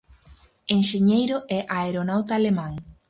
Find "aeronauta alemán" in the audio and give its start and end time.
1.77-2.73